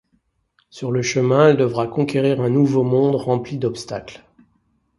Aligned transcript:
Sur 0.71 0.91
le 0.91 1.03
chemin 1.03 1.49
elle 1.49 1.57
devra 1.57 1.85
conquérir 1.85 2.41
un 2.41 2.49
nouveau 2.49 2.81
monde 2.83 3.13
rempli 3.15 3.59
d'obstacles. 3.59 4.23